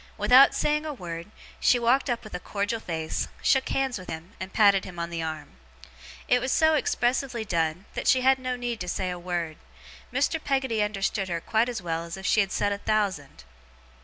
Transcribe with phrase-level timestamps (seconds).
[0.17, 1.27] Without saying a word,
[1.59, 5.11] she walked up with a cordial face, shook hands with him, and patted him on
[5.11, 5.57] the arm.
[6.27, 9.57] It was so expressively done, that she had no need to say a word.
[10.11, 10.43] Mr.
[10.43, 13.43] Peggotty understood her quite as well as if she had said a thousand.